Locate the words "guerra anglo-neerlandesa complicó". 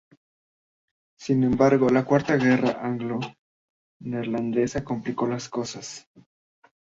2.35-5.27